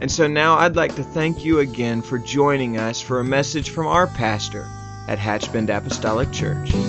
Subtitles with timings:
[0.00, 3.68] And so now I'd like to thank you again for joining us for a message
[3.68, 4.66] from our pastor
[5.06, 6.72] at Hatchbend Apostolic Church.
[6.72, 6.82] Aren't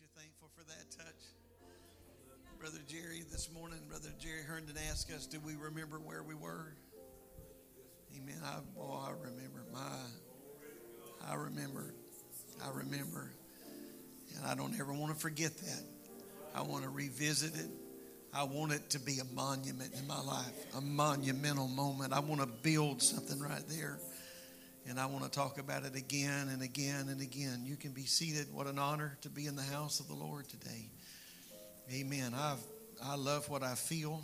[0.00, 1.14] you thankful for that touch?
[2.58, 6.74] Brother Jerry, this morning, Brother Jerry Herndon asked us, do we remember where we were?
[8.16, 8.40] Amen.
[8.44, 9.64] I, oh, I remember.
[9.72, 9.80] My,
[11.30, 11.94] I remember.
[12.64, 13.30] I remember.
[14.36, 15.82] And I don't ever want to forget that.
[16.56, 17.68] I want to revisit it.
[18.36, 22.12] I want it to be a monument in my life, a monumental moment.
[22.12, 23.98] I want to build something right there.
[24.88, 27.62] And I want to talk about it again and again and again.
[27.64, 28.52] You can be seated.
[28.52, 30.88] What an honor to be in the house of the Lord today.
[31.92, 32.34] Amen.
[32.36, 32.58] I've,
[33.02, 34.20] I love what I feel,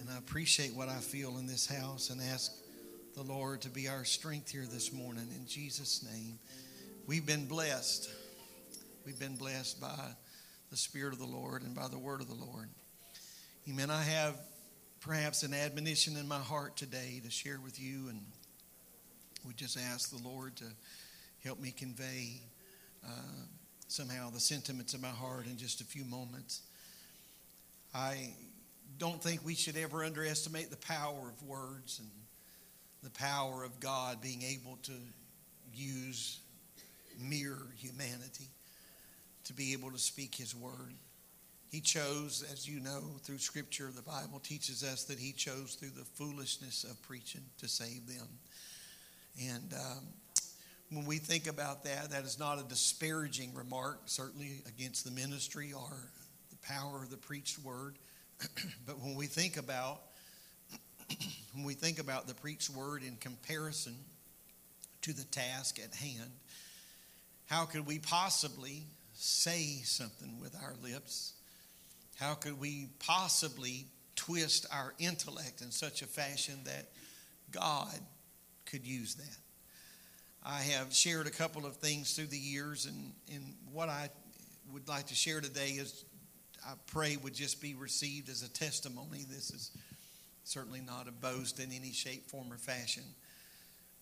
[0.00, 2.52] and I appreciate what I feel in this house, and ask
[3.14, 5.28] the Lord to be our strength here this morning.
[5.38, 6.38] In Jesus' name,
[7.06, 8.10] we've been blessed.
[9.04, 10.14] We've been blessed by
[10.70, 12.68] the Spirit of the Lord and by the Word of the Lord.
[13.66, 13.90] Amen.
[13.90, 14.38] I have
[15.00, 18.20] perhaps an admonition in my heart today to share with you, and
[19.46, 20.66] we just ask the Lord to
[21.42, 22.42] help me convey
[23.02, 23.08] uh,
[23.88, 26.60] somehow the sentiments of my heart in just a few moments.
[27.94, 28.34] I
[28.98, 32.10] don't think we should ever underestimate the power of words and
[33.02, 34.92] the power of God being able to
[35.72, 36.38] use
[37.18, 38.48] mere humanity
[39.44, 40.92] to be able to speak His word.
[41.74, 45.90] He chose, as you know, through Scripture, the Bible teaches us that He chose through
[45.90, 48.28] the foolishness of preaching to save them.
[49.42, 50.04] And um,
[50.92, 55.72] when we think about that, that is not a disparaging remark, certainly against the ministry
[55.72, 55.90] or
[56.50, 57.96] the power of the preached word.
[58.86, 60.00] but when we think about
[61.54, 63.96] when we think about the preached word in comparison
[65.02, 66.30] to the task at hand,
[67.46, 71.32] how could we possibly say something with our lips
[72.18, 73.86] how could we possibly
[74.16, 76.88] twist our intellect in such a fashion that
[77.50, 77.94] God
[78.66, 79.36] could use that?
[80.42, 84.10] I have shared a couple of things through the years, and, and what I
[84.72, 86.04] would like to share today is
[86.66, 89.24] I pray would just be received as a testimony.
[89.28, 89.70] This is
[90.44, 93.04] certainly not a boast in any shape, form, or fashion.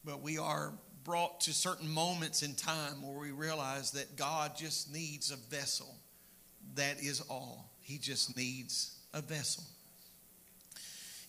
[0.05, 0.73] But we are
[1.05, 5.95] brought to certain moments in time where we realize that God just needs a vessel.
[6.75, 7.72] That is all.
[7.83, 9.65] He just needs a vessel.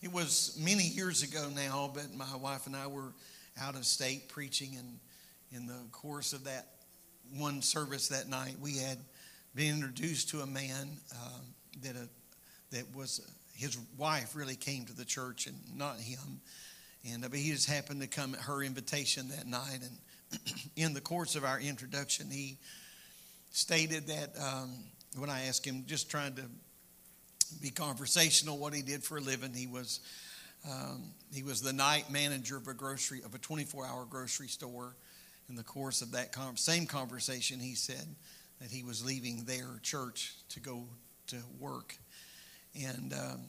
[0.01, 3.13] It was many years ago now, but my wife and I were
[3.61, 4.99] out of state preaching, and
[5.51, 6.67] in the course of that
[7.37, 8.97] one service that night, we had
[9.55, 11.41] been introduced to a man um,
[11.83, 12.09] that a,
[12.71, 13.21] that was
[13.55, 16.41] his wife really came to the church and not him,
[17.11, 20.41] and uh, but he just happened to come at her invitation that night, and
[20.75, 22.57] in the course of our introduction, he
[23.51, 24.71] stated that um,
[25.17, 26.43] when I asked him, just trying to
[27.61, 29.99] be conversational, what he did for a living, he was
[30.69, 34.95] um, he was the night manager of a grocery of a 24-hour grocery store.
[35.49, 38.15] In the course of that same conversation, he said
[38.61, 40.85] that he was leaving their church to go
[41.27, 41.97] to work,
[42.81, 43.41] and um,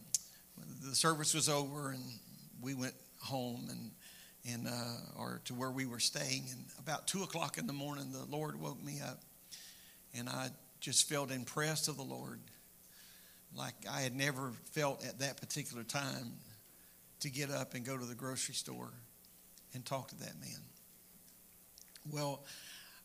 [0.82, 2.02] the service was over, and
[2.60, 3.90] we went home and
[4.52, 6.46] and uh, or to where we were staying.
[6.50, 9.20] And about two o'clock in the morning, the Lord woke me up,
[10.16, 10.48] and I
[10.84, 12.38] just felt impressed of the Lord
[13.56, 16.32] like I had never felt at that particular time
[17.20, 18.90] to get up and go to the grocery store
[19.72, 20.60] and talk to that man.
[22.12, 22.44] Well,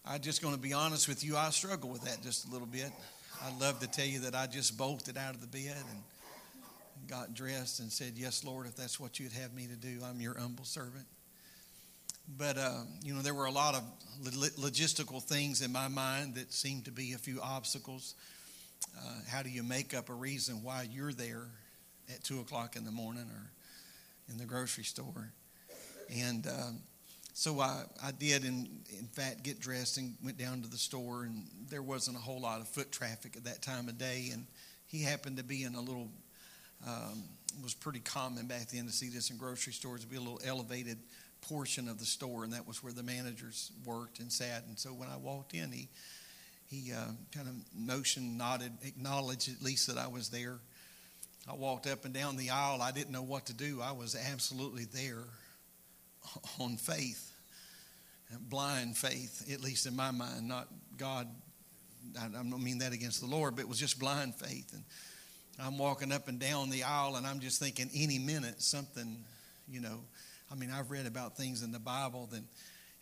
[0.05, 1.37] I'm just going to be honest with you.
[1.37, 2.91] I struggle with that just a little bit.
[3.45, 7.33] I'd love to tell you that I just bolted out of the bed and got
[7.33, 10.37] dressed and said, Yes, Lord, if that's what you'd have me to do, I'm your
[10.37, 11.05] humble servant.
[12.37, 13.83] But, uh, you know, there were a lot of
[14.23, 18.15] logistical things in my mind that seemed to be a few obstacles.
[18.97, 21.47] Uh, how do you make up a reason why you're there
[22.13, 23.51] at 2 o'clock in the morning or
[24.29, 25.31] in the grocery store?
[26.15, 26.79] And um,
[27.33, 31.23] so I, I did, in, in fact, get dressed and went down to the store,
[31.23, 34.29] and there wasn't a whole lot of foot traffic at that time of day.
[34.33, 34.45] And
[34.85, 36.09] he happened to be in a little,
[36.87, 37.23] um,
[37.63, 40.41] was pretty common back then to see this in grocery stores, to be a little
[40.45, 40.99] elevated
[41.41, 44.65] portion of the store, and that was where the managers worked and sat.
[44.67, 45.89] And so when I walked in, he
[46.69, 50.59] he uh, kind of notion nodded, acknowledged at least that I was there.
[51.49, 52.81] I walked up and down the aisle.
[52.81, 53.81] I didn't know what to do.
[53.81, 55.23] I was absolutely there
[56.59, 57.31] on faith,
[58.39, 61.27] blind faith, at least in my mind, not God.
[62.21, 64.71] I don't mean that against the Lord, but it was just blind faith.
[64.73, 64.83] And
[65.59, 69.17] I'm walking up and down the aisle, and I'm just thinking, any minute, something,
[69.67, 70.01] you know.
[70.51, 72.41] I mean, I've read about things in the Bible, that,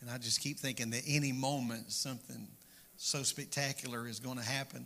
[0.02, 2.48] and I just keep thinking that any moment, something
[2.98, 4.86] so spectacular is going to happen.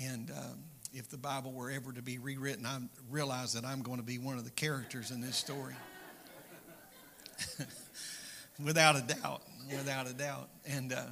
[0.00, 0.58] And um,
[0.94, 2.78] if the Bible were ever to be rewritten, I
[3.10, 5.74] realize that I'm going to be one of the characters in this story.
[8.64, 10.48] without a doubt, without a doubt.
[10.66, 11.06] And uh,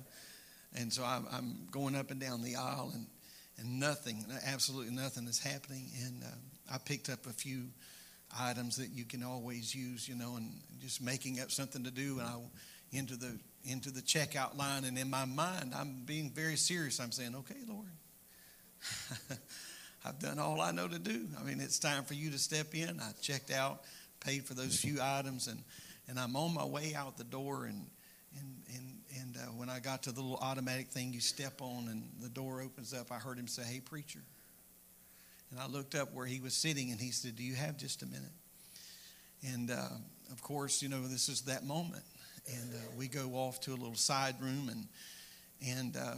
[0.75, 3.07] and so I'm, I'm, going up and down the aisle, and
[3.59, 5.91] and nothing, absolutely nothing is happening.
[6.05, 7.65] And uh, I picked up a few
[8.39, 12.19] items that you can always use, you know, and just making up something to do.
[12.19, 12.35] And I
[12.93, 16.99] into the into the checkout line, and in my mind, I'm being very serious.
[17.01, 17.91] I'm saying, "Okay, Lord."
[20.05, 21.27] I've done all I know to do.
[21.39, 23.01] I mean, it's time for you to step in.
[23.01, 23.83] I checked out,
[24.21, 25.63] paid for those few items, and
[26.09, 27.87] and I'm on my way out the door, and
[28.39, 31.89] and and and uh, when I got to the little automatic thing you step on,
[31.89, 34.23] and the door opens up, I heard him say, "Hey, preacher."
[35.51, 38.03] And I looked up where he was sitting, and he said, "Do you have just
[38.03, 38.33] a minute?"
[39.53, 39.89] And uh,
[40.31, 42.05] of course, you know this is that moment,
[42.47, 44.87] and uh, we go off to a little side room, and
[45.67, 46.15] and uh,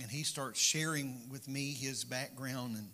[0.00, 2.88] and he starts sharing with me his background, and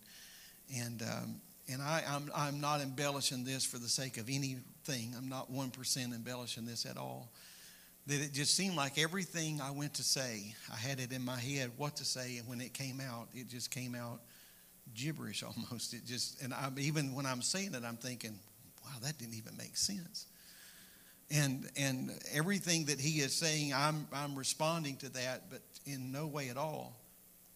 [0.83, 5.15] and um, and I, I'm I'm not embellishing this for the sake of anything.
[5.17, 7.29] I'm not 1% embellishing this at all.
[8.07, 11.39] That it just seemed like everything I went to say, I had it in my
[11.39, 14.21] head what to say, and when it came out, it just came out
[14.95, 15.95] gibberish almost.
[15.95, 18.39] It just, and I, even when I'm saying it, I'm thinking,
[18.85, 20.27] wow, that didn't even make sense.
[21.29, 26.29] And and everything that he is saying, I'm I'm responding to that, but in no
[26.29, 26.97] way at all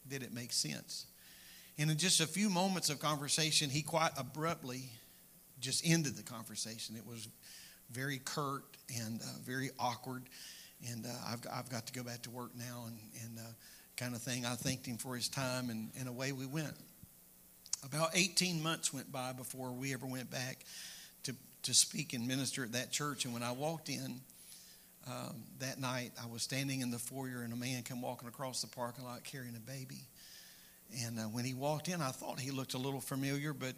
[0.09, 1.07] did it make sense.
[1.79, 4.91] And in just a few moments of conversation, he quite abruptly
[5.61, 6.97] just ended the conversation.
[6.97, 7.29] It was
[7.91, 8.65] very curt
[8.99, 10.25] and uh, very awkward.
[10.91, 13.43] And uh, I've, I've got to go back to work now and, and uh,
[13.97, 14.47] kind of thing.
[14.47, 16.75] I thanked him for his time, and, and away we went.
[17.85, 20.65] About 18 months went by before we ever went back
[21.25, 23.25] to, to speak and minister at that church.
[23.25, 24.21] And when I walked in
[25.07, 28.61] um, that night, I was standing in the foyer, and a man came walking across
[28.61, 30.03] the parking lot carrying a baby.
[31.05, 33.75] And uh, when he walked in, I thought he looked a little familiar, but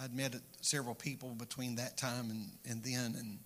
[0.00, 3.38] I'd met several people between that time and, and then, and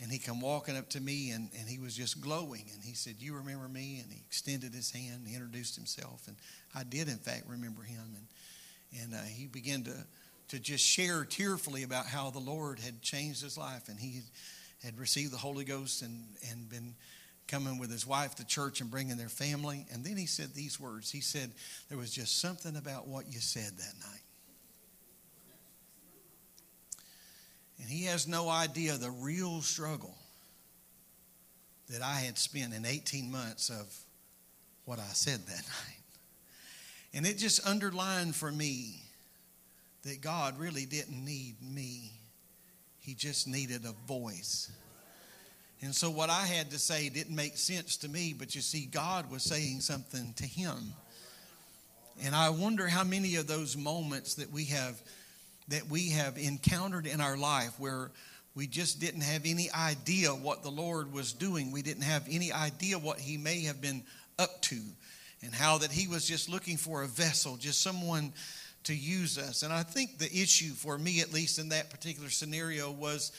[0.00, 2.94] and he come walking up to me, and, and he was just glowing, and he
[2.94, 6.36] said, "You remember me?" And he extended his hand, and he introduced himself, and
[6.74, 8.26] I did in fact remember him, and
[9.02, 9.94] and uh, he began to
[10.48, 14.22] to just share tearfully about how the Lord had changed his life, and he
[14.82, 16.94] had received the Holy Ghost and and been
[17.46, 19.86] coming with his wife to church and bringing their family.
[19.92, 21.10] And then he said these words.
[21.10, 21.52] He said,
[21.88, 24.22] "There was just something about what you said that night."
[27.80, 30.16] And he has no idea the real struggle
[31.88, 33.96] that I had spent in 18 months of
[34.84, 35.97] what I said that night.
[37.14, 39.02] And it just underlined for me
[40.04, 42.12] that God really didn't need me,
[43.00, 44.70] He just needed a voice.
[45.80, 48.86] And so what I had to say didn't make sense to me, but you see,
[48.86, 50.92] God was saying something to him.
[52.24, 55.00] And I wonder how many of those moments that we have
[55.68, 58.10] that we have encountered in our life where
[58.54, 61.70] we just didn't have any idea what the Lord was doing.
[61.70, 64.02] We didn't have any idea what He may have been
[64.38, 64.80] up to,
[65.42, 68.32] and how that He was just looking for a vessel, just someone
[68.84, 69.62] to use us.
[69.62, 73.32] And I think the issue for me, at least in that particular scenario, was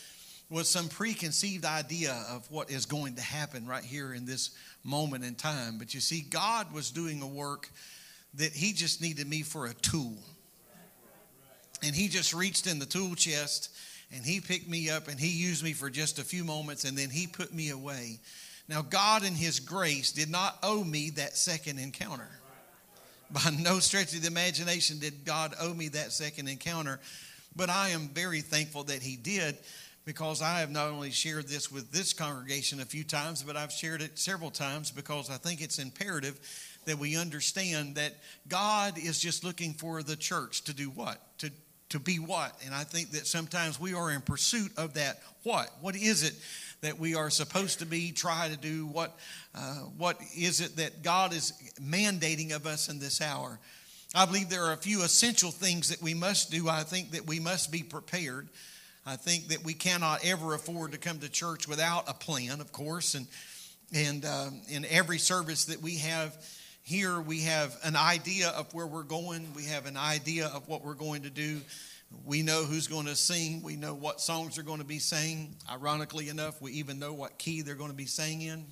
[0.50, 4.50] was some preconceived idea of what is going to happen right here in this
[4.84, 5.78] moment in time.
[5.78, 7.70] But you see, God was doing a work
[8.34, 10.18] that He just needed me for a tool.
[11.84, 13.70] And he just reached in the tool chest
[14.12, 16.98] and he picked me up and he used me for just a few moments and
[16.98, 18.20] then he put me away.
[18.70, 22.28] Now, God, in his grace, did not owe me that second encounter.
[23.32, 27.00] By no stretch of the imagination did God owe me that second encounter,
[27.56, 29.58] but I am very thankful that he did
[30.06, 33.72] because I have not only shared this with this congregation a few times, but I've
[33.72, 36.40] shared it several times because I think it's imperative
[36.86, 38.14] that we understand that
[38.48, 41.20] God is just looking for the church to do what?
[41.40, 41.52] To
[41.90, 42.56] to be what?
[42.66, 45.70] And I think that sometimes we are in pursuit of that what?
[45.82, 46.36] What is it
[46.82, 48.12] that we are supposed to be?
[48.12, 49.18] Try to do what?
[49.56, 53.60] Uh, what is it that God is mandating of us in this hour?
[54.16, 56.68] I believe there are a few essential things that we must do.
[56.68, 58.48] I think that we must be prepared.
[59.06, 62.72] I think that we cannot ever afford to come to church without a plan, of
[62.72, 63.28] course, and
[63.94, 66.38] and uh, in every service that we have
[66.90, 69.46] here we have an idea of where we're going.
[69.56, 71.62] We have an idea of what we're going to do.
[72.26, 73.62] We know who's going to sing.
[73.62, 75.56] We know what songs are going to be sang.
[75.70, 78.66] Ironically enough, we even know what key they're going to be sang in.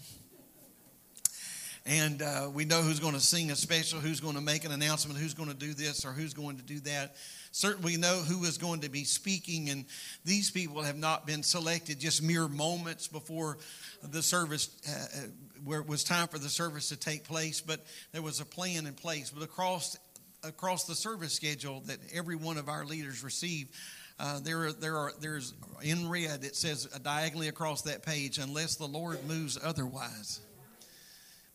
[1.85, 4.73] And uh, we know who's going to sing a special, who's going to make an
[4.73, 7.15] announcement, who's going to do this or who's going to do that.
[7.51, 9.85] Certainly, we know who is going to be speaking, and
[10.25, 13.57] these people have not been selected just mere moments before
[14.03, 15.27] the service, uh, uh
[15.63, 18.85] where it was time for the service to take place, but there was a plan
[18.85, 19.29] in place.
[19.29, 19.97] But across
[20.43, 23.67] across the service schedule that every one of our leaders receive.
[24.19, 28.87] Uh, there, there are, there's in red, it says diagonally across that page, unless the
[28.87, 30.41] Lord moves otherwise.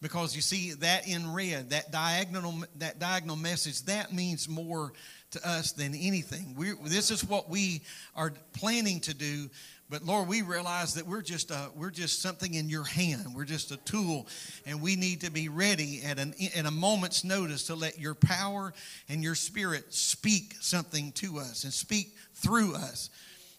[0.00, 4.92] Because you see that in red, that diagonal, that diagonal message, that means more
[5.30, 6.54] to us than anything.
[6.56, 7.82] We, this is what we
[8.14, 9.48] are planning to do
[9.92, 13.34] but Lord, we realize that we're just a, we're just something in your hand.
[13.34, 14.26] We're just a tool,
[14.64, 18.14] and we need to be ready at an at a moment's notice to let your
[18.14, 18.72] power
[19.10, 23.10] and your spirit speak something to us and speak through us.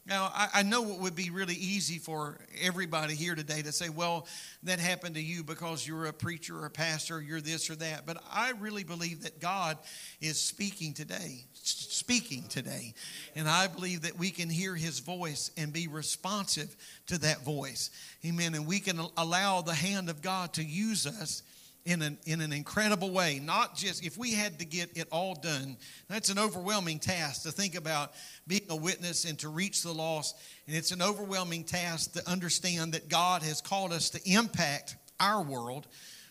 [0.05, 3.87] Now, I, I, know it would be really easy for everybody here today to say,
[3.87, 4.27] well,
[4.63, 7.75] that happened to you because you're a preacher or a pastor, or you're this or
[7.75, 8.05] that.
[8.05, 9.77] But I really believe that God
[10.19, 12.93] is speaking today, speaking today.
[13.37, 16.75] And I believe that we can hear his voice and be responsive
[17.07, 17.89] to that voice.
[18.25, 18.55] Amen.
[18.55, 21.43] And we can allow the hand of God to use us
[21.85, 23.39] in an, in an incredible way.
[23.43, 27.51] Not just, if we had to get it all done, that's an overwhelming task to
[27.51, 28.13] think about
[28.47, 30.37] being a witness and to reach the lost.
[30.67, 35.43] And it's an overwhelming task to understand that God has called us to impact our
[35.43, 35.87] world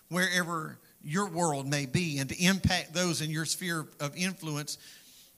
[0.08, 4.78] wherever your world may be and to impact those in your sphere of influence.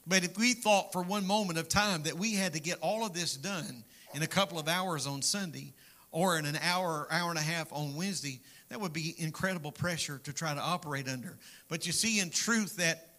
[0.06, 3.04] But if we thought for one moment of time that we had to get all
[3.06, 5.72] of this done in a couple of hours on Sunday
[6.12, 8.40] or in an hour, hour and a half on Wednesday,
[8.74, 11.38] that would be incredible pressure to try to operate under.
[11.68, 13.10] But you see in truth that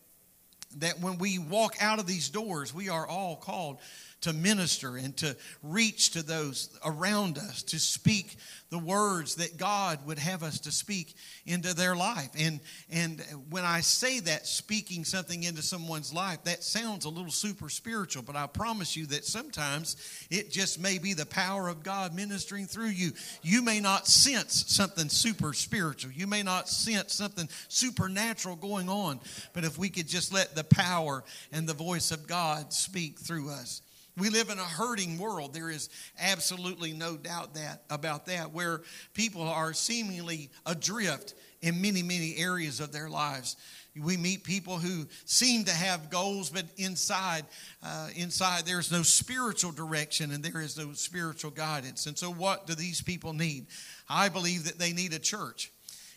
[0.80, 3.78] that when we walk out of these doors, we are all called
[4.26, 8.38] to minister and to reach to those around us, to speak
[8.72, 11.14] the words that God would have us to speak
[11.46, 12.30] into their life.
[12.38, 17.32] And, and when I say that, speaking something into someone's life, that sounds a little
[17.32, 19.96] super spiritual, but I promise you that sometimes
[20.32, 23.12] it just may be the power of God ministering through you.
[23.44, 29.20] You may not sense something super spiritual, you may not sense something supernatural going on,
[29.54, 33.52] but if we could just let the power and the voice of God speak through
[33.52, 33.84] us.
[34.18, 35.54] We live in a hurting world.
[35.54, 38.82] There is absolutely no doubt that about that, where
[39.14, 43.58] people are seemingly adrift in many, many areas of their lives.
[44.02, 47.46] We meet people who seem to have goals, but inside,
[47.82, 52.06] uh, inside there's no spiritual direction and there is no spiritual guidance.
[52.06, 53.68] And so, what do these people need?
[54.10, 55.72] I believe that they need a church.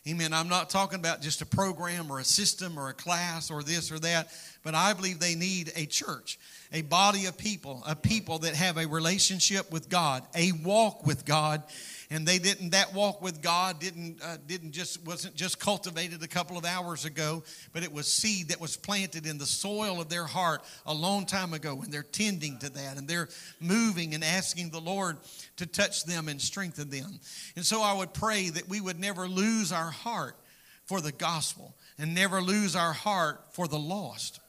[0.08, 0.32] Amen.
[0.32, 3.92] I'm not talking about just a program or a system or a class or this
[3.92, 4.28] or that,
[4.62, 6.38] but I believe they need a church
[6.72, 11.24] a body of people, a people that have a relationship with God, a walk with
[11.24, 11.62] God,
[12.10, 12.70] and they didn't.
[12.70, 17.04] That walk with God didn't uh, didn't just wasn't just cultivated a couple of hours
[17.04, 20.94] ago, but it was seed that was planted in the soil of their heart a
[20.94, 23.28] long time ago, and they're tending to that, and they're
[23.60, 25.16] moving and asking the Lord
[25.56, 27.18] to touch them and strengthen them.
[27.56, 30.36] And so I would pray that we would never lose our heart
[30.84, 34.40] for the gospel and never lose our heart for the lost.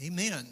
[0.00, 0.46] Amen.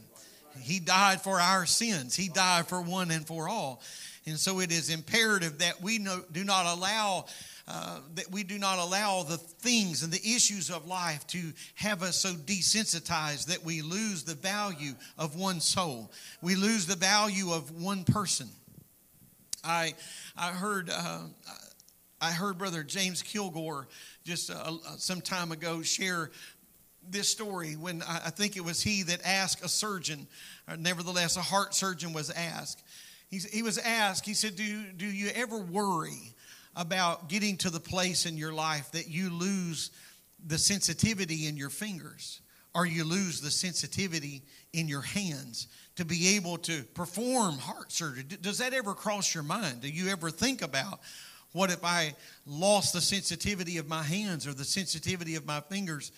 [0.60, 2.16] He died for our sins.
[2.16, 3.82] He died for one and for all.
[4.26, 5.98] And so it is imperative that we
[6.32, 7.26] do not allow
[7.72, 12.02] uh, that we do not allow the things and the issues of life to have
[12.02, 16.10] us so desensitized that we lose the value of one soul.
[16.42, 18.48] We lose the value of one person.
[19.62, 19.94] I
[20.36, 21.20] I heard uh,
[22.20, 23.86] I heard Brother James Kilgore
[24.24, 26.32] just uh, some time ago share
[27.12, 30.26] this story when I think it was he that asked a surgeon,
[30.78, 32.82] nevertheless, a heart surgeon was asked.
[33.30, 36.34] he was asked, he said, do, do you ever worry
[36.76, 39.90] about getting to the place in your life that you lose
[40.46, 42.40] the sensitivity in your fingers
[42.74, 48.22] or you lose the sensitivity in your hands to be able to perform heart surgery?
[48.22, 49.80] Does that ever cross your mind?
[49.80, 51.00] Do you ever think about
[51.52, 52.14] what if I
[52.46, 56.12] lost the sensitivity of my hands or the sensitivity of my fingers?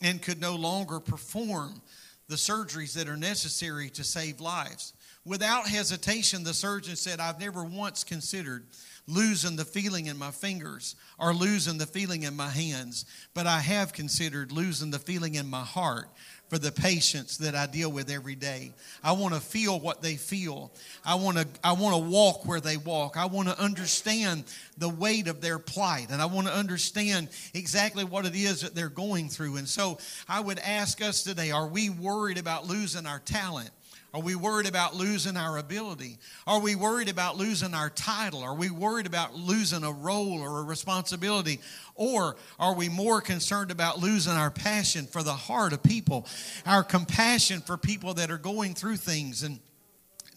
[0.00, 1.80] And could no longer perform
[2.28, 4.92] the surgeries that are necessary to save lives.
[5.24, 8.64] Without hesitation, the surgeon said, I've never once considered
[9.08, 13.60] losing the feeling in my fingers or losing the feeling in my hands, but I
[13.60, 16.08] have considered losing the feeling in my heart
[16.48, 18.72] for the patients that I deal with every day.
[19.02, 20.70] I want to feel what they feel.
[21.04, 23.16] I want to I want to walk where they walk.
[23.16, 24.44] I want to understand
[24.78, 28.74] the weight of their plight and I want to understand exactly what it is that
[28.74, 29.56] they're going through.
[29.56, 29.98] And so
[30.28, 33.70] I would ask us today, are we worried about losing our talent?
[34.14, 36.16] Are we worried about losing our ability?
[36.46, 38.42] Are we worried about losing our title?
[38.42, 41.60] Are we worried about losing a role or a responsibility?
[41.94, 46.26] Or are we more concerned about losing our passion for the heart of people,
[46.64, 49.60] our compassion for people that are going through things and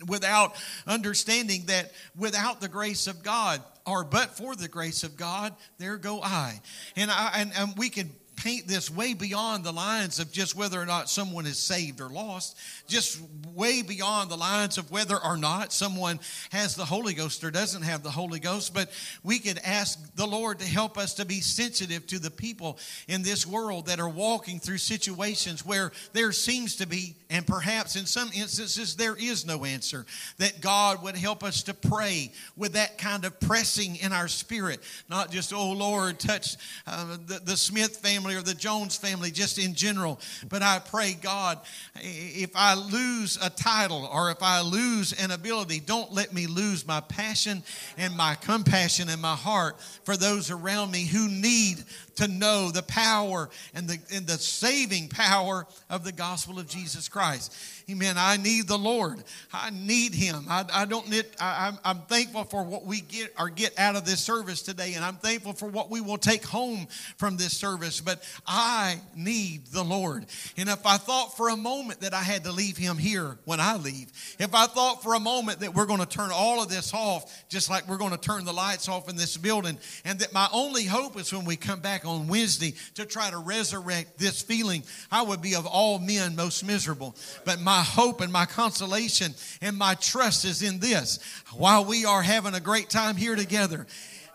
[0.08, 0.56] without
[0.88, 5.98] understanding that without the grace of God, or but for the grace of God, there
[5.98, 6.60] go I.
[6.96, 10.82] And I and, and we can paint this way beyond the lines of just whether
[10.82, 13.20] or not someone is saved or lost, just
[13.54, 16.20] way beyond the lines of whether or not someone
[16.52, 18.74] has the Holy Ghost or doesn't have the Holy Ghost.
[18.74, 18.90] But
[19.24, 22.80] we could ask the Lord to help us to be sensitive to the people
[23.10, 27.98] in this world that are walking through situations where there seems to be, and perhaps
[27.98, 30.06] in some instances, there is no answer.
[30.38, 34.80] That God would help us to pray with that kind of pressing in our spirit,
[35.10, 36.56] not just, oh Lord, touch
[36.88, 40.20] uh, the, the Smith family family or the Jones family, just in general.
[40.50, 41.60] But I pray, God,
[41.96, 46.86] if I lose a title or if I lose an ability, don't let me lose
[46.86, 47.64] my passion
[47.98, 51.84] and my compassion and my heart for those around me who need
[52.16, 57.08] to know the power and the, and the saving power of the gospel of Jesus
[57.08, 57.56] Christ.
[57.90, 58.16] Amen.
[58.18, 59.24] I need the Lord.
[59.52, 60.46] I need Him.
[60.48, 63.96] I, I don't need, I, I'm, I'm thankful for what we get or get out
[63.96, 67.58] of this service today, and I'm thankful for what we will take home from this
[67.58, 68.00] service.
[68.02, 70.26] But I need the Lord.
[70.58, 73.60] And if I thought for a moment that I had to leave Him here when
[73.60, 76.70] I leave, if I thought for a moment that we're going to turn all of
[76.70, 80.20] this off, just like we're going to turn the lights off in this building, and
[80.20, 84.20] that my only hope is when we come back on Wednesday to try to resurrect
[84.20, 87.16] this feeling, I would be of all men most miserable.
[87.46, 91.18] But my my hope and my consolation and my trust is in this.
[91.54, 93.88] While we are having a great time here together,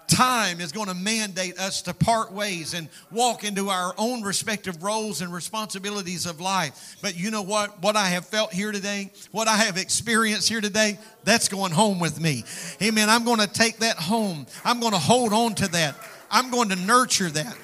[0.08, 4.82] time is going to mandate us to part ways and walk into our own respective
[4.82, 6.96] roles and responsibilities of life.
[7.02, 7.82] But you know what?
[7.82, 12.00] What I have felt here today, what I have experienced here today, that's going home
[12.00, 12.44] with me.
[12.80, 13.10] Amen.
[13.10, 14.46] I'm going to take that home.
[14.64, 15.96] I'm going to hold on to that.
[16.30, 17.58] I'm going to nurture that.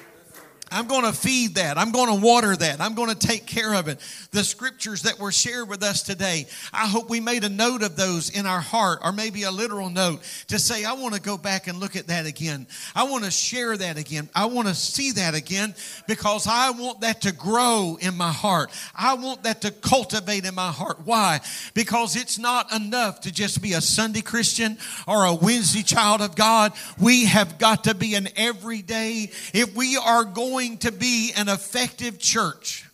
[0.71, 1.77] I'm going to feed that.
[1.77, 2.79] I'm going to water that.
[2.79, 3.99] I'm going to take care of it.
[4.31, 7.97] The scriptures that were shared with us today, I hope we made a note of
[7.97, 11.37] those in our heart, or maybe a literal note to say, I want to go
[11.37, 12.67] back and look at that again.
[12.95, 14.29] I want to share that again.
[14.33, 15.75] I want to see that again
[16.07, 18.71] because I want that to grow in my heart.
[18.95, 20.99] I want that to cultivate in my heart.
[21.03, 21.41] Why?
[21.73, 26.35] Because it's not enough to just be a Sunday Christian or a Wednesday child of
[26.35, 26.71] God.
[26.97, 31.49] We have got to be an everyday, if we are going going to be an
[31.49, 32.87] effective church.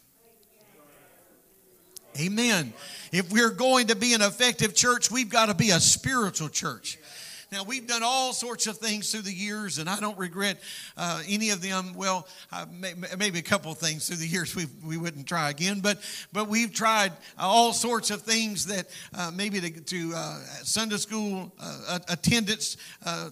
[2.18, 2.74] Amen.
[3.12, 6.98] If we're going to be an effective church, we've got to be a spiritual church.
[7.52, 10.62] Now, we've done all sorts of things through the years, and I don't regret
[10.96, 11.94] uh, any of them.
[11.94, 15.50] Well, uh, may, maybe a couple of things through the years we, we wouldn't try
[15.50, 16.00] again, but,
[16.32, 21.52] but we've tried all sorts of things that uh, maybe to, to uh, Sunday school
[21.60, 23.30] uh, attendance uh,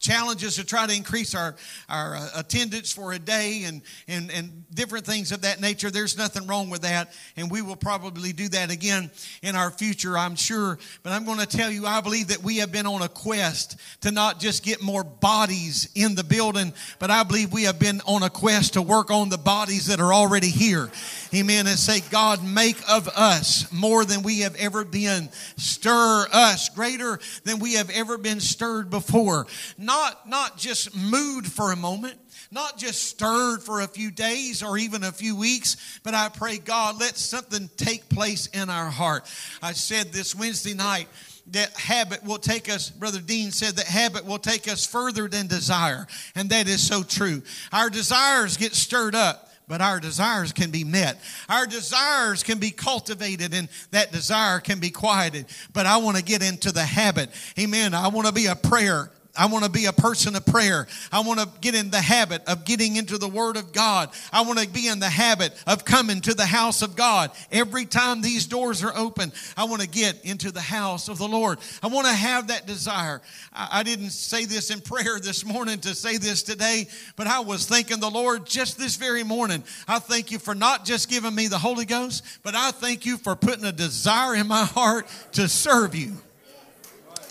[0.00, 1.54] challenges to try to increase our,
[1.88, 5.90] our uh, attendance for a day and, and, and different things of that nature.
[5.90, 7.12] There's nothing wrong with that.
[7.36, 9.10] And we will probably do that again
[9.42, 10.78] in our future, I'm sure.
[11.02, 13.78] But I'm going to tell you, I believe that we have been on a quest
[14.00, 18.00] to not just get more bodies in the building, but I believe we have been
[18.06, 20.90] on a quest to work on the bodies that are already here.
[21.34, 21.66] Amen.
[21.66, 25.28] And say, God, make of us more than we have ever been.
[25.56, 29.46] Stir us greater than we have ever been stirred before
[29.90, 32.16] not not just moved for a moment,
[32.52, 36.58] not just stirred for a few days or even a few weeks, but I pray,
[36.58, 39.28] God, let something take place in our heart.
[39.60, 41.08] I said this Wednesday night
[41.48, 45.48] that habit will take us, Brother Dean said that habit will take us further than
[45.48, 46.06] desire.
[46.36, 47.42] And that is so true.
[47.72, 51.16] Our desires get stirred up but our desires can be met.
[51.48, 55.46] Our desires can be cultivated and that desire can be quieted.
[55.72, 57.30] But I want to get into the habit.
[57.56, 57.94] Amen.
[57.94, 60.88] I want to be a prayer I want to be a person of prayer.
[61.12, 64.10] I want to get in the habit of getting into the Word of God.
[64.32, 67.30] I want to be in the habit of coming to the house of God.
[67.52, 71.28] Every time these doors are open, I want to get into the house of the
[71.28, 71.58] Lord.
[71.82, 73.22] I want to have that desire.
[73.52, 77.66] I, didn't say this in prayer this morning to say this today, but I was
[77.66, 79.62] thanking the Lord just this very morning.
[79.86, 83.16] I thank you for not just giving me the Holy Ghost, but I thank you
[83.16, 86.16] for putting a desire in my heart to serve you.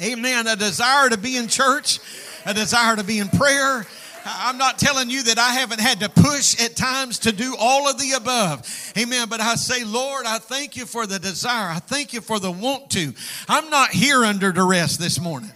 [0.02, 0.48] Amen.
[0.48, 2.00] A desire to be in church,
[2.46, 3.86] a desire to be in prayer.
[4.26, 7.90] I'm not telling you that I haven't had to push at times to do all
[7.90, 8.94] of the above.
[8.98, 9.28] Amen.
[9.30, 11.70] But I say, Lord, I thank you for the desire.
[11.70, 13.14] I thank you for the want to.
[13.48, 15.52] I'm not here under duress this morning.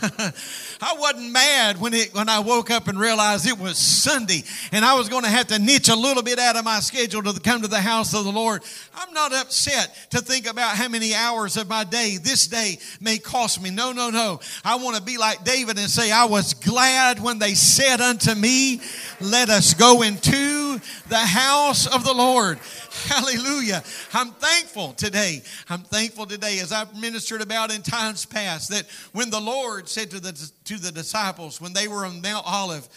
[0.80, 4.84] I wasn't mad when it when I woke up and realized it was Sunday and
[4.84, 7.40] I was going to have to niche a little bit out of my schedule to
[7.40, 8.62] come to the house of the Lord.
[8.94, 13.18] I'm not upset to think about how many hours of my day this day may
[13.18, 13.70] cost me.
[13.70, 14.40] No, no, no.
[14.64, 18.34] I want to be like David and say, I was glad when they said unto
[18.34, 18.80] me,
[19.20, 22.58] Let us go into the house of the Lord.
[23.06, 23.82] Hallelujah.
[24.14, 25.42] I'm thankful today.
[25.68, 30.10] I'm thankful today as I've ministered about in times past that when the Lord said
[30.10, 32.88] to the, to the disciples when they were on Mount Olive,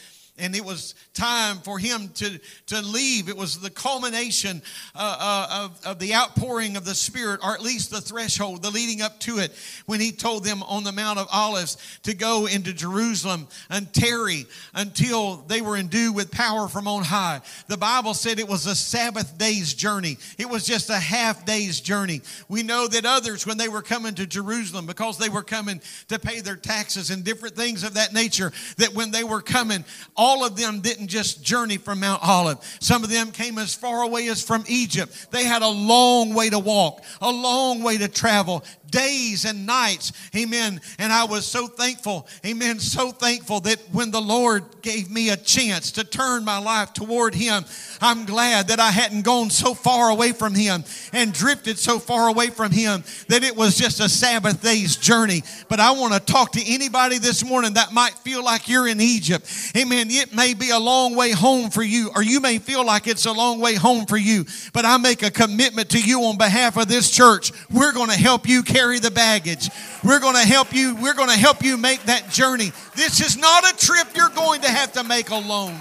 [0.41, 3.29] and it was time for him to, to leave.
[3.29, 4.61] It was the culmination
[4.95, 8.71] uh, uh, of, of the outpouring of the Spirit, or at least the threshold, the
[8.71, 9.51] leading up to it,
[9.85, 14.47] when he told them on the Mount of Olives to go into Jerusalem and tarry
[14.73, 17.41] until they were endued with power from on high.
[17.67, 21.79] The Bible said it was a Sabbath day's journey, it was just a half day's
[21.79, 22.21] journey.
[22.49, 26.17] We know that others, when they were coming to Jerusalem, because they were coming to
[26.17, 30.30] pay their taxes and different things of that nature, that when they were coming, all
[30.45, 32.57] of them didn't just journey from Mount Olive.
[32.79, 35.31] Some of them came as far away as from Egypt.
[35.31, 40.11] They had a long way to walk, a long way to travel, days and nights.
[40.35, 40.81] Amen.
[40.99, 42.27] And I was so thankful.
[42.45, 42.79] Amen.
[42.79, 47.33] So thankful that when the Lord gave me a chance to turn my life toward
[47.33, 47.65] Him,
[48.01, 52.27] I'm glad that I hadn't gone so far away from Him and drifted so far
[52.27, 55.43] away from Him that it was just a Sabbath day's journey.
[55.69, 58.99] But I want to talk to anybody this morning that might feel like you're in
[58.99, 59.49] Egypt.
[59.75, 60.07] Amen.
[60.09, 63.25] It may be a long way home for you, or you may feel like it's
[63.25, 64.45] a long way home for you.
[64.73, 67.51] But I make a commitment to you on behalf of this church.
[67.69, 69.69] We're going to help you carry carry the baggage.
[70.03, 70.95] We're going to help you.
[70.95, 72.71] We're going to help you make that journey.
[72.95, 75.77] This is not a trip you're going to have to make alone.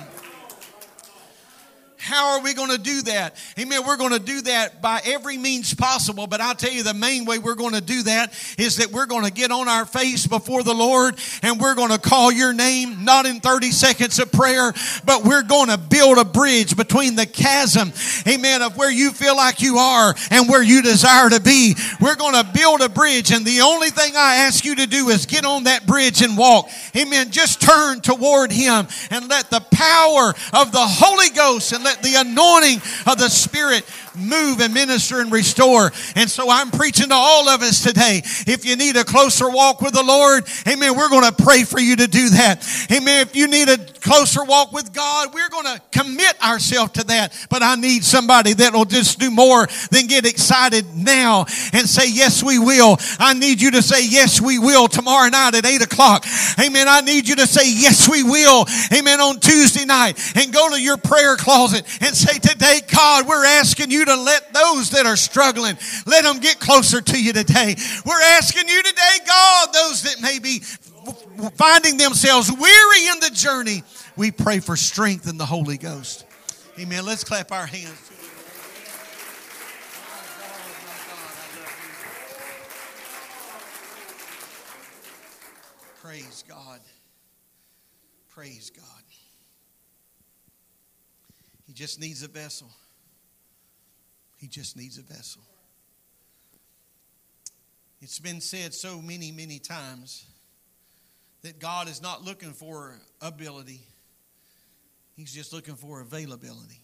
[2.01, 3.37] How are we going to do that?
[3.59, 3.87] Amen.
[3.87, 6.27] We're going to do that by every means possible.
[6.27, 9.05] But I'll tell you the main way we're going to do that is that we're
[9.05, 12.55] going to get on our face before the Lord and we're going to call your
[12.55, 14.73] name, not in 30 seconds of prayer,
[15.05, 17.93] but we're going to build a bridge between the chasm,
[18.27, 21.75] amen, of where you feel like you are and where you desire to be.
[22.01, 23.31] We're going to build a bridge.
[23.31, 26.39] And the only thing I ask you to do is get on that bridge and
[26.39, 26.71] walk.
[26.97, 27.31] Amen.
[27.31, 32.79] Just turn toward Him and let the power of the Holy Ghost and the anointing
[33.07, 33.85] of the Spirit
[34.16, 35.92] move and minister and restore.
[36.16, 38.23] And so I'm preaching to all of us today.
[38.46, 41.79] If you need a closer walk with the Lord, amen, we're going to pray for
[41.79, 42.66] you to do that.
[42.90, 43.27] Amen.
[43.27, 47.33] If you need a closer walk with God, we're going to commit ourselves to that.
[47.49, 52.11] But I need somebody that will just do more than get excited now and say,
[52.11, 52.99] yes, we will.
[53.18, 56.25] I need you to say, yes, we will tomorrow night at eight o'clock.
[56.59, 56.88] Amen.
[56.88, 58.66] I need you to say, yes, we will.
[58.92, 59.20] Amen.
[59.20, 63.90] On Tuesday night and go to your prayer closet and say, today, God, we're asking
[63.90, 67.75] you you to let those that are struggling, let them get closer to you today.
[68.05, 70.61] We're asking you today, God, those that may be
[71.57, 73.83] finding themselves weary in the journey,
[74.16, 76.27] we pray for strength in the Holy Ghost.
[76.79, 77.05] Amen.
[77.05, 78.11] Let's clap our hands.
[86.03, 86.81] Praise God.
[88.31, 88.85] Praise God.
[91.66, 92.68] He just needs a vessel.
[94.40, 95.42] He just needs a vessel.
[98.00, 100.24] It's been said so many, many times
[101.42, 103.81] that God is not looking for ability,
[105.14, 106.81] He's just looking for availability.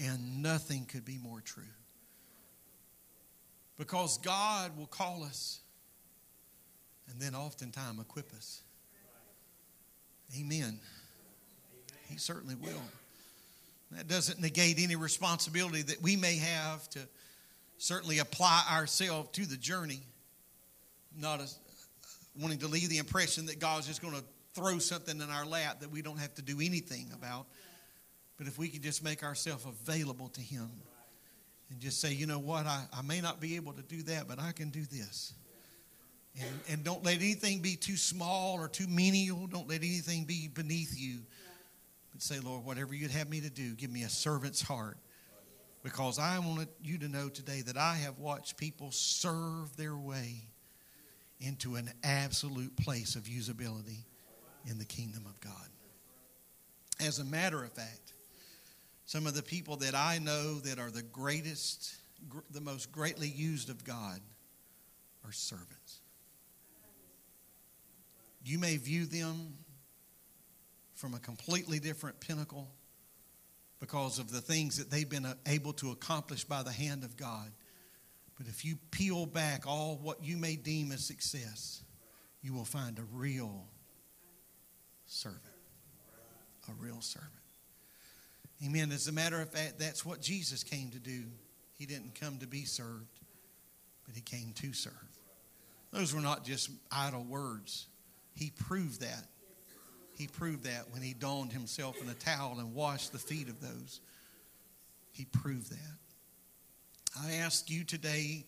[0.00, 1.62] And nothing could be more true.
[3.78, 5.60] Because God will call us
[7.08, 8.62] and then oftentimes equip us.
[10.36, 10.80] Amen.
[12.08, 12.82] He certainly will.
[13.96, 17.00] That doesn't negate any responsibility that we may have to
[17.78, 20.00] certainly apply ourselves to the journey.
[21.18, 21.58] Not as
[22.40, 24.24] wanting to leave the impression that God's just going to
[24.54, 27.46] throw something in our lap that we don't have to do anything about.
[28.38, 30.70] But if we can just make ourselves available to Him
[31.70, 34.26] and just say, you know what, I, I may not be able to do that,
[34.26, 35.34] but I can do this.
[36.40, 39.46] And, and don't let anything be too small or too menial.
[39.46, 41.18] Don't let anything be beneath you
[42.12, 44.98] but say, Lord, whatever you'd have me to do, give me a servant's heart.
[45.82, 50.44] Because I want you to know today that I have watched people serve their way
[51.40, 54.04] into an absolute place of usability
[54.70, 55.68] in the kingdom of God.
[57.00, 58.12] As a matter of fact,
[59.06, 61.96] some of the people that I know that are the greatest,
[62.50, 64.20] the most greatly used of God
[65.24, 66.00] are servants.
[68.44, 69.54] You may view them
[71.02, 72.70] from a completely different pinnacle
[73.80, 77.16] because of the things that they've been uh, able to accomplish by the hand of
[77.16, 77.50] God.
[78.38, 81.82] But if you peel back all what you may deem as success,
[82.40, 83.64] you will find a real
[85.06, 85.42] servant.
[86.68, 87.32] A real servant.
[88.64, 88.92] Amen.
[88.92, 91.24] As a matter of fact, that's what Jesus came to do.
[91.74, 93.18] He didn't come to be served,
[94.06, 94.92] but he came to serve.
[95.90, 97.88] Those were not just idle words.
[98.36, 99.26] He proved that.
[100.14, 103.60] He proved that when he donned himself in a towel and washed the feet of
[103.60, 104.00] those.
[105.10, 105.98] He proved that.
[107.20, 108.46] I ask you today,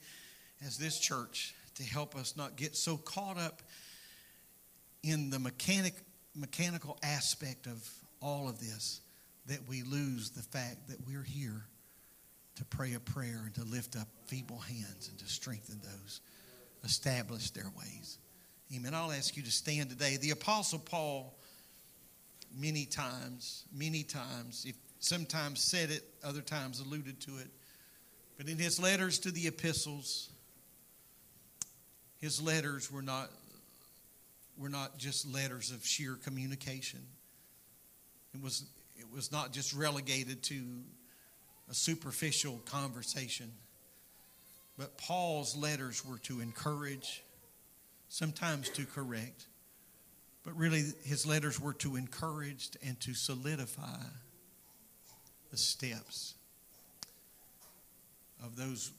[0.64, 3.62] as this church, to help us not get so caught up
[5.02, 5.94] in the mechanic,
[6.34, 7.86] mechanical aspect of
[8.20, 9.00] all of this
[9.46, 11.66] that we lose the fact that we're here
[12.56, 16.20] to pray a prayer and to lift up feeble hands and to strengthen those,
[16.84, 18.18] establish their ways.
[18.74, 18.94] Amen.
[18.94, 20.16] I'll ask you to stand today.
[20.16, 21.36] The Apostle Paul,
[22.56, 27.48] many times, many times, if sometimes said it, other times alluded to it,
[28.36, 30.30] but in his letters to the epistles,
[32.18, 33.30] his letters were not
[34.56, 37.00] were not just letters of sheer communication.
[38.34, 38.64] It was
[38.96, 40.62] it was not just relegated to
[41.70, 43.50] a superficial conversation.
[44.76, 47.22] But Paul's letters were to encourage,
[48.08, 49.46] sometimes to correct,
[50.44, 54.02] but really his letters were to encourage and to solidify
[55.50, 56.34] the steps
[58.42, 58.92] of those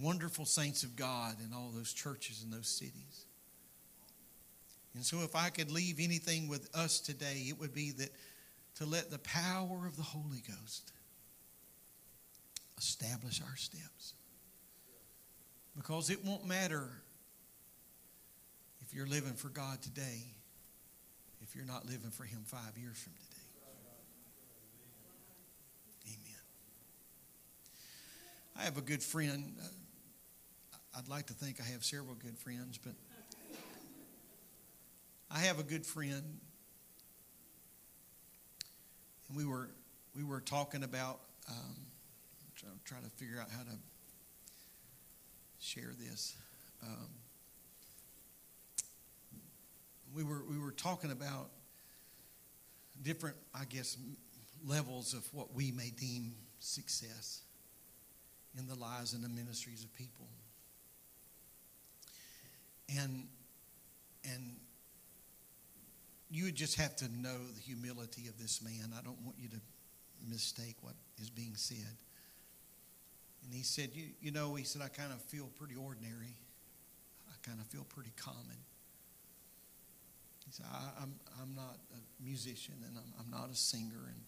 [0.00, 3.26] wonderful saints of God in all those churches and those cities.
[4.94, 8.10] And so, if I could leave anything with us today, it would be that
[8.76, 10.92] to let the power of the Holy Ghost
[12.78, 14.14] establish our steps.
[15.76, 16.88] Because it won't matter
[18.86, 20.22] if you're living for God today
[21.54, 23.42] you're not living for Him five years from today.
[26.08, 26.42] Amen.
[28.58, 29.54] I have a good friend.
[29.62, 32.94] Uh, I'd like to think I have several good friends, but
[35.30, 36.38] I have a good friend
[39.28, 39.68] and we were
[40.16, 41.76] we were talking about um,
[42.84, 43.76] trying to figure out how to
[45.58, 46.36] share this.
[50.14, 51.50] We were we were talking about
[53.02, 53.96] different, I guess,
[54.64, 57.42] levels of what we may deem success
[58.56, 60.28] in the lives and the ministries of people.
[62.96, 63.26] And
[64.24, 64.56] and
[66.30, 68.92] you would just have to know the humility of this man.
[68.98, 69.60] I don't want you to
[70.28, 71.96] mistake what is being said.
[73.44, 76.36] And he said, You, you know, he said, I kind of feel pretty ordinary.
[77.28, 78.56] I kind of feel pretty common.
[80.46, 84.00] He said, I, am I'm, I'm not a musician and I'm, I'm not a singer
[84.06, 84.22] and,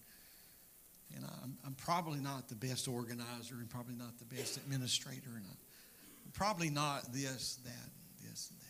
[1.15, 5.45] and I'm, I'm probably not the best organizer and probably not the best administrator and
[5.45, 7.89] I'm probably not this, that,
[8.23, 8.65] this, and that.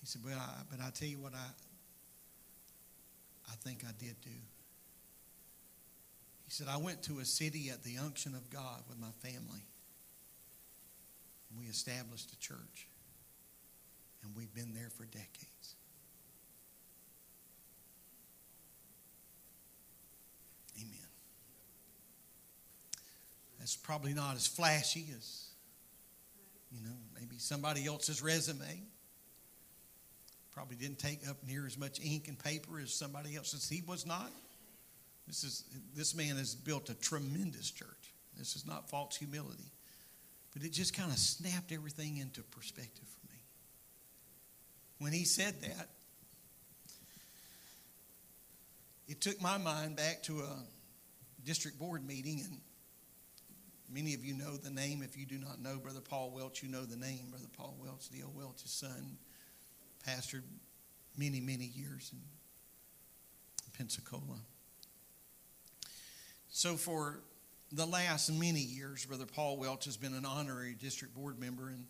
[0.00, 1.48] He said, but I, but I tell you what I,
[3.50, 4.30] I think I did do.
[6.44, 9.64] He said, I went to a city at the unction of God with my family.
[11.50, 12.88] And we established a church.
[14.26, 15.76] And we've been there for decades.
[20.76, 21.08] Amen.
[23.58, 25.50] That's probably not as flashy as,
[26.72, 28.82] you know, maybe somebody else's resume
[30.52, 33.68] probably didn't take up near as much ink and paper as somebody else's.
[33.68, 34.32] He was not.
[35.26, 38.14] This is this man has built a tremendous church.
[38.38, 39.70] This is not false humility,
[40.52, 43.25] but it just kind of snapped everything into perspective for me.
[44.98, 45.88] When he said that,
[49.08, 50.56] it took my mind back to a
[51.44, 52.58] district board meeting, and
[53.92, 55.02] many of you know the name.
[55.02, 57.26] If you do not know Brother Paul Welch, you know the name.
[57.30, 58.32] Brother Paul Welch, D.L.
[58.34, 59.18] Welch's son,
[60.06, 60.42] pastored
[61.16, 62.20] many, many years in
[63.76, 64.40] Pensacola.
[66.48, 67.20] So for
[67.70, 71.84] the last many years, Brother Paul Welch has been an honorary district board member, and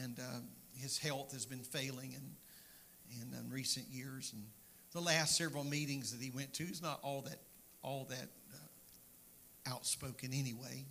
[0.00, 0.40] and uh,
[0.76, 4.32] his health has been failing in, in, recent years.
[4.32, 4.42] And
[4.92, 7.38] the last several meetings that he went to, he's not all that
[7.82, 10.86] all that uh, outspoken anyway.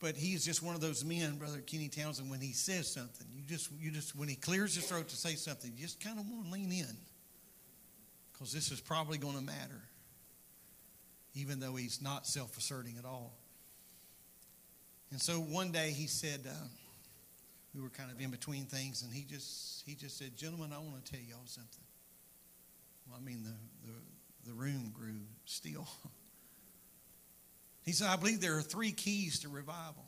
[0.00, 3.42] But he's just one of those men, Brother Kenny Townsend, when he says something, you
[3.42, 6.28] just, you just, when he clears his throat to say something, you just kind of
[6.28, 6.96] want to lean in.
[8.32, 9.82] Because this is probably going to matter.
[11.34, 13.36] Even though he's not self asserting at all.
[15.10, 16.52] And so one day he said, uh,
[17.78, 20.78] we were kind of in between things, and he just, he just said, Gentlemen, I
[20.78, 21.84] want to tell y'all something.
[23.06, 25.86] Well, I mean, the, the, the room grew still.
[27.84, 30.04] He said, I believe there are three keys to revival.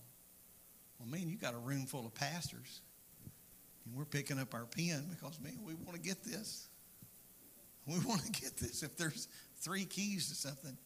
[0.99, 2.83] Well, man, you got a room full of pastors.
[3.87, 6.69] And we're picking up our pen because, man, we want to get this.
[7.87, 8.83] We want to get this.
[8.83, 9.29] If there's
[9.63, 10.77] three keys to something.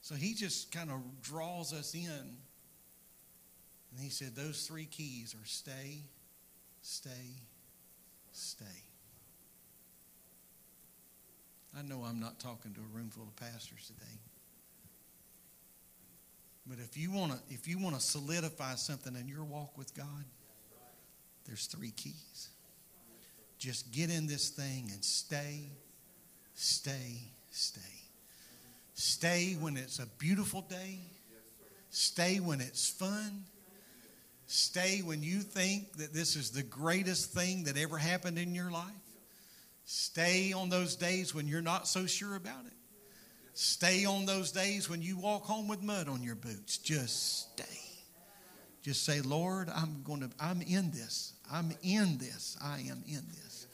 [0.00, 2.36] So he just kind of draws us in.
[3.90, 6.02] And he said, Those three keys are stay,
[6.82, 7.10] stay,
[8.32, 8.64] stay.
[11.78, 14.18] I know I'm not talking to a room full of pastors today.
[16.66, 19.94] But if you want to if you want to solidify something in your walk with
[19.94, 20.24] God,
[21.46, 22.48] there's three keys.
[23.58, 25.70] Just get in this thing and stay,
[26.54, 27.20] stay,
[27.50, 27.80] stay.
[28.94, 30.98] Stay when it's a beautiful day.
[31.90, 33.44] Stay when it's fun.
[34.46, 38.70] Stay when you think that this is the greatest thing that ever happened in your
[38.70, 38.84] life.
[39.84, 42.72] Stay on those days when you're not so sure about it.
[43.54, 46.78] Stay on those days when you walk home with mud on your boots.
[46.78, 47.64] Just stay.
[48.82, 51.32] Just say, Lord, I'm going to, I'm in this.
[51.50, 52.56] I'm in this.
[52.62, 53.66] I am in this.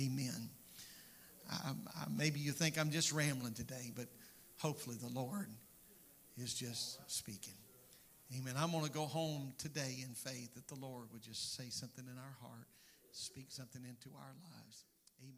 [0.00, 0.50] Amen.
[1.50, 4.06] I, I, maybe you think I'm just rambling today, but
[4.58, 5.48] hopefully the Lord
[6.36, 7.54] is just speaking.
[8.38, 8.54] Amen.
[8.58, 12.04] I'm going to go home today in faith that the Lord would just say something
[12.04, 12.66] in our heart,
[13.12, 14.84] speak something into our lives.
[15.22, 15.34] Amen.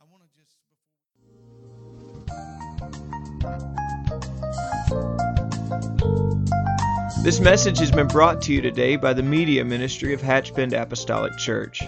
[0.00, 0.56] I want to just.
[7.24, 11.36] This message has been brought to you today by the Media Ministry of Hatchbend Apostolic
[11.38, 11.82] Church.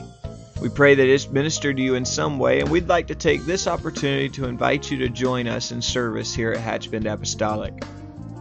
[0.61, 3.45] We pray that it's ministered to you in some way, and we'd like to take
[3.45, 7.75] this opportunity to invite you to join us in service here at Hatchbend Apostolic.